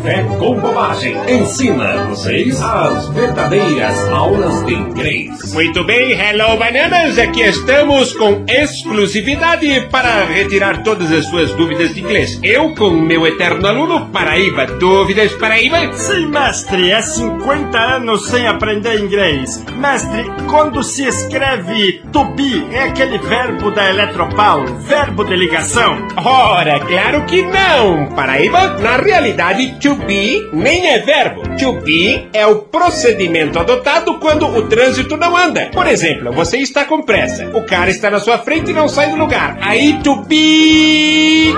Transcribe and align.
Café 0.00 0.22
com 0.38 0.58
Bobagem 0.58 1.14
ensina 1.28 2.06
vocês 2.06 2.60
as 2.62 3.08
verdadeiras 3.08 4.08
aulas 4.08 4.64
de 4.64 4.72
inglês. 4.72 5.52
Muito 5.52 5.84
bem, 5.84 6.12
hello 6.12 6.56
bananas, 6.56 7.18
aqui 7.18 7.42
estamos 7.42 8.14
com 8.14 8.42
exclusividade 8.48 9.88
para 9.90 10.24
retirar 10.24 10.82
todas 10.82 11.12
as 11.12 11.26
suas 11.26 11.52
dúvidas 11.52 11.94
de 11.94 12.00
inglês. 12.00 12.40
Eu 12.42 12.74
com 12.74 12.90
meu 12.90 13.26
eterno 13.26 13.66
aluno 13.66 14.08
Paraíba. 14.10 14.66
Dúvidas, 14.66 15.32
Paraíba? 15.32 15.92
Sim, 15.92 16.26
mestre, 16.26 16.90
é 16.90 17.02
50 17.02 17.78
anos 17.78 18.26
sem 18.26 18.46
aprender 18.46 19.00
inglês. 19.00 19.62
Mestre, 19.76 20.24
quando 20.48 20.82
se 20.82 21.04
escreve 21.04 21.99
to 22.12 22.24
be, 22.34 22.66
é 22.72 22.84
aquele 22.84 23.18
verbo 23.18 23.70
da 23.70 23.88
Eletropaulo, 23.88 24.76
verbo 24.80 25.24
de 25.24 25.36
ligação? 25.36 25.96
Ora, 26.16 26.80
claro 26.80 27.24
que 27.24 27.42
não, 27.42 28.06
Paraíba. 28.14 28.78
Na 28.78 28.96
realidade, 28.96 29.78
to 29.80 29.94
be 29.94 30.48
nem 30.52 30.88
é 30.88 30.98
verbo. 31.00 31.42
To 31.58 31.80
be 31.80 32.28
é 32.32 32.46
o 32.46 32.56
procedimento 32.56 33.58
adotado 33.58 34.18
quando 34.18 34.46
o 34.46 34.62
trânsito 34.68 35.16
não 35.16 35.36
anda. 35.36 35.70
Por 35.72 35.86
exemplo, 35.86 36.32
você 36.32 36.58
está 36.58 36.84
com 36.84 37.02
pressa. 37.02 37.46
O 37.54 37.62
cara 37.62 37.90
está 37.90 38.10
na 38.10 38.20
sua 38.20 38.38
frente 38.38 38.70
e 38.70 38.74
não 38.74 38.88
sai 38.88 39.10
do 39.10 39.16
lugar. 39.16 39.58
Aí 39.60 39.98
to 40.02 40.16
be. 40.24 41.54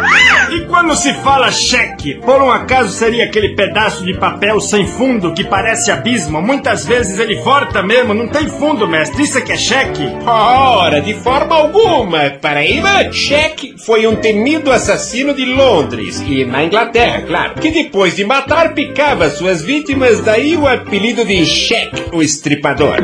E 0.50 0.61
quando 0.69 0.94
se 0.94 1.14
fala 1.14 1.50
cheque, 1.50 2.14
por 2.14 2.42
um 2.42 2.50
acaso 2.50 2.91
seria 2.91 3.25
aquele 3.25 3.55
pedaço 3.55 4.05
de 4.05 4.14
papel 4.14 4.61
sem 4.61 4.87
fundo 4.87 5.33
que 5.33 5.44
parece 5.44 5.91
abismo? 5.91 6.42
Muitas 6.42 6.84
vezes 6.84 7.19
ele 7.19 7.37
volta 7.37 7.83
mesmo, 7.83 8.12
não 8.12 8.28
tem 8.28 8.48
fundo, 8.48 8.87
mestre. 8.87 9.22
Isso 9.22 9.39
é 9.39 9.41
que 9.41 9.53
é 9.53 9.56
cheque? 9.56 10.05
Ora, 10.42 11.00
de 11.00 11.14
forma 11.14 11.54
alguma. 11.54 12.30
Paraíba, 12.40 13.12
cheque 13.12 13.76
foi 13.86 14.06
um 14.08 14.16
temido 14.16 14.72
assassino 14.72 15.32
de 15.32 15.44
Londres 15.44 16.20
e 16.26 16.44
na 16.44 16.64
Inglaterra, 16.64 17.22
claro, 17.22 17.54
que 17.54 17.70
depois 17.70 18.16
de 18.16 18.24
matar 18.24 18.74
picava 18.74 19.30
suas 19.30 19.62
vítimas, 19.62 20.20
daí 20.20 20.56
o 20.56 20.66
apelido 20.66 21.24
de 21.24 21.44
Cheque, 21.47 22.04
o 22.12 22.22
estripador. 22.22 22.97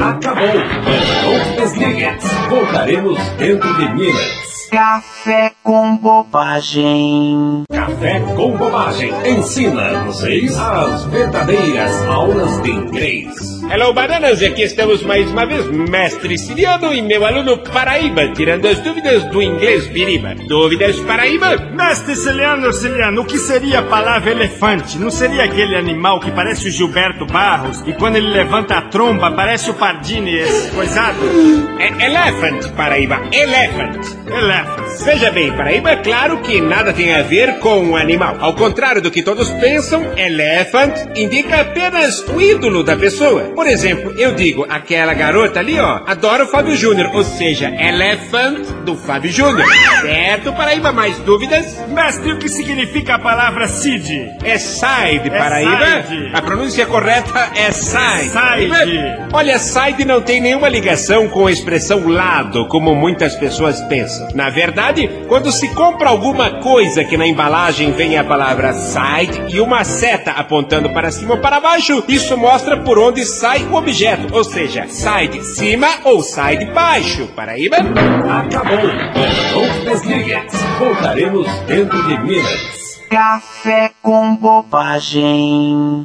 Acabou. 0.00 0.46
Não 0.46 1.56
desliguem. 1.56 2.12
Voltaremos 2.50 3.18
dentro 3.38 3.74
de 3.74 3.88
minutos. 3.94 4.52
Café 4.70 5.52
com 5.62 5.96
bobagem. 5.98 7.64
Café 7.70 8.20
com 8.34 8.56
Bobagem 8.56 9.12
ensina 9.26 10.04
vocês 10.04 10.58
as 10.58 11.04
verdadeiras 11.04 12.02
aulas 12.06 12.62
de 12.62 12.70
inglês. 12.70 13.51
Hello, 13.72 13.90
bananas! 13.94 14.42
Aqui 14.42 14.64
estamos 14.64 15.02
mais 15.02 15.30
uma 15.30 15.46
vez, 15.46 15.66
mestre 15.66 16.36
Siriano 16.36 16.92
e 16.92 17.00
meu 17.00 17.24
aluno 17.24 17.56
Paraíba, 17.56 18.28
tirando 18.34 18.68
as 18.68 18.78
dúvidas 18.80 19.24
do 19.30 19.40
inglês 19.40 19.86
Biriba. 19.86 20.34
Dúvidas, 20.46 21.00
Paraíba? 21.00 21.56
Mestre 21.56 22.14
Ciliano, 22.14 22.70
Ciliano, 22.70 23.22
o 23.22 23.24
que 23.24 23.38
seria 23.38 23.78
a 23.78 23.82
palavra 23.82 24.30
elefante? 24.30 24.98
Não 24.98 25.10
seria 25.10 25.44
aquele 25.44 25.74
animal 25.74 26.20
que 26.20 26.30
parece 26.30 26.68
o 26.68 26.70
Gilberto 26.70 27.24
Barros 27.24 27.82
e 27.86 27.94
quando 27.94 28.16
ele 28.16 28.28
levanta 28.28 28.76
a 28.76 28.82
tromba 28.82 29.30
parece 29.32 29.70
o 29.70 29.74
Pardini, 29.74 30.34
esse 30.34 30.70
coisado? 30.72 31.16
É 31.78 32.08
elephant, 32.08 32.70
Paraíba, 32.76 33.22
elephant. 33.32 34.04
Elephant. 34.26 34.81
Veja 35.00 35.30
bem, 35.30 35.52
Paraíba, 35.56 35.90
é 35.90 35.96
claro 35.96 36.40
que 36.42 36.60
nada 36.60 36.92
tem 36.92 37.14
a 37.14 37.22
ver 37.22 37.58
com 37.58 37.90
o 37.90 37.96
animal. 37.96 38.36
Ao 38.40 38.54
contrário 38.54 39.02
do 39.02 39.10
que 39.10 39.22
todos 39.22 39.50
pensam, 39.50 40.02
elephant 40.16 40.94
indica 41.16 41.60
apenas 41.60 42.20
o 42.28 42.40
ídolo 42.40 42.84
da 42.84 42.96
pessoa. 42.96 43.42
Por 43.54 43.66
exemplo, 43.66 44.12
eu 44.16 44.34
digo, 44.34 44.64
aquela 44.68 45.14
garota 45.14 45.60
ali, 45.60 45.78
ó, 45.78 46.02
adora 46.06 46.44
o 46.44 46.48
Fábio 46.48 46.76
Júnior, 46.76 47.10
ou 47.14 47.24
seja, 47.24 47.68
elephant 47.68 48.60
do 48.84 48.96
Fábio 48.96 49.30
Júnior. 49.30 49.66
Certo, 50.00 50.52
Paraíba? 50.52 50.92
Mais 50.92 51.16
dúvidas? 51.18 51.78
Mestre, 51.88 52.32
o 52.32 52.38
que 52.38 52.48
significa 52.48 53.14
a 53.14 53.18
palavra 53.18 53.66
Cid? 53.68 54.30
É 54.44 54.58
side, 54.58 55.28
É 55.28 55.30
Paraíba. 55.38 56.02
side. 56.08 56.30
A 56.34 56.42
pronúncia 56.42 56.84
correta 56.86 57.50
é 57.54 57.70
side. 57.72 58.30
Side. 58.30 58.68
Paraíba. 58.68 59.28
Olha, 59.32 59.58
side 59.58 60.04
não 60.04 60.20
tem 60.20 60.40
nenhuma 60.40 60.68
ligação 60.68 61.28
com 61.28 61.46
a 61.46 61.52
expressão 61.52 62.06
lado, 62.08 62.66
como 62.66 62.94
muitas 62.94 63.34
pessoas 63.36 63.80
pensam. 63.82 64.28
Na 64.34 64.50
verdade, 64.50 65.08
quando 65.28 65.52
se 65.52 65.68
compra 65.68 66.08
alguma 66.08 66.60
coisa 66.60 67.04
que 67.04 67.16
na 67.16 67.26
embalagem 67.26 67.92
vem 67.92 68.18
a 68.18 68.24
palavra 68.24 68.72
side 68.72 69.54
e 69.54 69.60
uma 69.60 69.84
seta 69.84 70.32
apontando 70.32 70.90
para 70.90 71.10
cima 71.10 71.34
ou 71.34 71.40
para 71.40 71.60
baixo, 71.60 72.02
isso 72.08 72.36
mostra 72.36 72.76
por 72.78 72.98
onde 72.98 73.24
sai 73.24 73.62
o 73.70 73.74
objeto, 73.74 74.34
ou 74.34 74.42
seja, 74.44 74.86
side 74.88 75.42
cima 75.44 75.88
ou 76.04 76.22
side 76.22 76.64
baixo. 76.72 77.28
Paraíba? 77.36 77.76
Acabou. 77.76 78.71
Não 78.72 79.84
desliguem. 79.84 80.46
Voltaremos 80.78 81.46
dentro 81.66 82.02
de 82.08 82.18
minutos. 82.22 83.00
Café 83.10 83.92
com 84.00 84.34
bobagem. 84.36 86.04